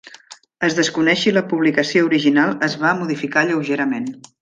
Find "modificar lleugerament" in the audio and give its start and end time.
3.05-4.15